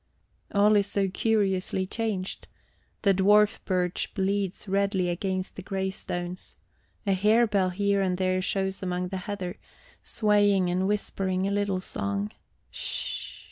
[0.51, 2.47] All is so curiously changed
[3.03, 6.55] the dwarf birch bleeds redly against the grey stones,
[7.05, 9.57] a harebell here and there shows among the heather,
[10.03, 12.31] swaying and whispering a little song:
[12.71, 13.37] sh!